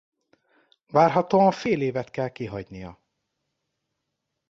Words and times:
Várhatóan 0.87 1.51
fél 1.51 1.81
évet 1.81 2.11
kell 2.11 2.29
kihagynia. 2.29 2.99